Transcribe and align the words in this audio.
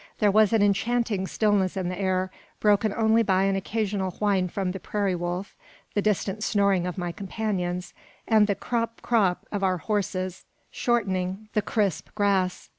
There 0.17 0.31
was 0.31 0.51
an 0.51 0.63
enchanting 0.63 1.27
stillness 1.27 1.77
in 1.77 1.87
the 1.89 1.99
air, 2.01 2.31
broken 2.59 2.91
only 2.91 3.21
by 3.21 3.43
an 3.43 3.55
occasional 3.55 4.09
whine 4.17 4.47
from 4.49 4.71
the 4.71 4.79
prairie 4.79 5.13
wolf, 5.13 5.55
the 5.93 6.01
distant 6.01 6.43
snoring 6.43 6.87
of 6.87 6.97
my 6.97 7.11
companions, 7.11 7.93
and 8.27 8.47
the 8.47 8.55
"crop, 8.55 9.03
crop" 9.03 9.45
of 9.51 9.63
our 9.63 9.77
horses 9.77 10.43
shortening 10.71 11.49
the 11.53 11.61
crisp 11.61 12.07
grass. 12.15 12.69